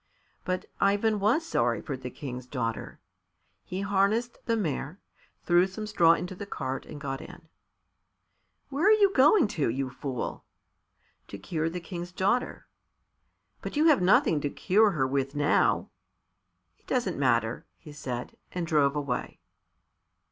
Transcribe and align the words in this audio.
But 0.43 0.65
Ivan 0.79 1.19
was 1.19 1.45
sorry 1.45 1.79
for 1.79 1.95
the 1.95 2.09
King's 2.09 2.47
daughter. 2.47 2.99
He 3.63 3.81
harnessed 3.81 4.43
the 4.47 4.57
mare, 4.57 4.99
threw 5.43 5.67
some 5.67 5.85
straw 5.85 6.13
into 6.13 6.33
the 6.33 6.47
cart 6.47 6.87
and 6.87 6.99
got 6.99 7.21
in. 7.21 7.47
"Where 8.69 8.87
are 8.87 8.97
you 8.97 9.13
going 9.13 9.47
to, 9.49 9.69
you 9.69 9.91
fool?" 9.91 10.43
"To 11.27 11.37
cure 11.37 11.69
the 11.69 11.79
King's 11.79 12.11
daughter." 12.11 12.65
"But 13.61 13.75
you 13.75 13.89
have 13.89 14.01
nothing 14.01 14.41
to 14.41 14.49
cure 14.49 14.89
her 14.93 15.05
with 15.05 15.35
now." 15.35 15.91
"It 16.79 16.87
doesn't 16.87 17.19
matter," 17.19 17.67
he 17.77 17.91
said, 17.93 18.35
and 18.53 18.65
drove 18.65 18.95
away. 18.95 19.39